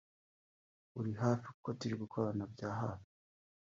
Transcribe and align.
uri 0.99 1.11
hafi 1.21 1.45
kuko 1.55 1.69
turi 1.79 1.95
gukorana 2.01 2.43
bya 2.53 2.69
hafi 2.81 3.09